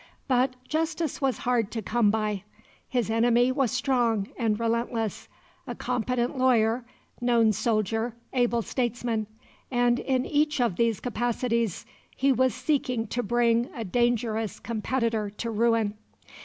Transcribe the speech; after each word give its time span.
But 0.27 0.55
justice 0.67 1.21
was 1.21 1.37
hard 1.37 1.69
to 1.73 1.81
come 1.83 2.09
by. 2.09 2.41
His 2.89 3.11
enemy 3.11 3.51
was 3.51 3.69
strong 3.71 4.29
and 4.35 4.59
relentless 4.59 5.27
"a 5.67 5.75
competent 5.75 6.35
lawyer, 6.39 6.83
known 7.21 7.51
soldier, 7.51 8.15
able 8.33 8.63
statesman" 8.63 9.27
and 9.69 9.99
in 9.99 10.25
each 10.25 10.59
of 10.59 10.77
these 10.77 11.01
capacities 11.01 11.85
he 12.17 12.31
was 12.31 12.55
seeking 12.55 13.05
to 13.09 13.21
bring 13.21 13.69
a 13.75 13.83
dangerous 13.83 14.59
competitor 14.59 15.29
to 15.29 15.51
ruin. 15.51 15.93